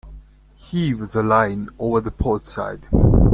Heave 0.55 1.11
the 1.11 1.21
line 1.21 1.69
over 1.77 2.01
the 2.01 2.09
port 2.09 2.43
side. 2.43 2.87